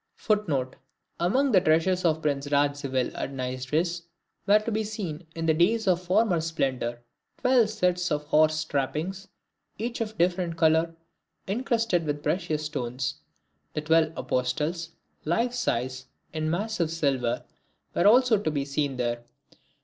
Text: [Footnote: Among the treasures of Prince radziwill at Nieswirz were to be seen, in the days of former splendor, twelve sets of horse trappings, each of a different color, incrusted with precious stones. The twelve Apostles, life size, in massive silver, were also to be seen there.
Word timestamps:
[Footnote: 0.15 0.77
Among 1.19 1.51
the 1.51 1.61
treasures 1.61 2.03
of 2.05 2.23
Prince 2.23 2.47
radziwill 2.47 3.11
at 3.13 3.31
Nieswirz 3.31 4.01
were 4.47 4.57
to 4.57 4.71
be 4.71 4.83
seen, 4.83 5.27
in 5.35 5.45
the 5.45 5.53
days 5.53 5.85
of 5.87 6.01
former 6.01 6.41
splendor, 6.41 7.03
twelve 7.37 7.69
sets 7.69 8.09
of 8.11 8.23
horse 8.23 8.65
trappings, 8.65 9.27
each 9.77 10.01
of 10.01 10.13
a 10.13 10.13
different 10.15 10.57
color, 10.57 10.95
incrusted 11.47 12.03
with 12.05 12.23
precious 12.23 12.65
stones. 12.65 13.17
The 13.75 13.81
twelve 13.81 14.13
Apostles, 14.17 14.89
life 15.23 15.53
size, 15.53 16.07
in 16.33 16.49
massive 16.49 16.89
silver, 16.89 17.43
were 17.93 18.07
also 18.07 18.39
to 18.39 18.49
be 18.49 18.65
seen 18.65 18.97
there. 18.97 19.23